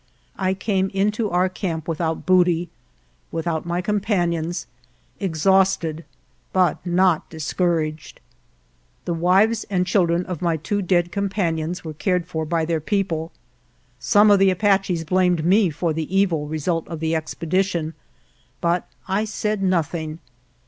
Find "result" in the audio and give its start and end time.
16.47-16.87